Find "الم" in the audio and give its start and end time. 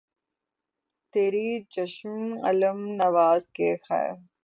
2.49-2.79